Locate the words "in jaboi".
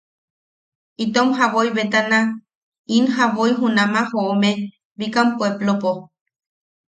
2.95-3.51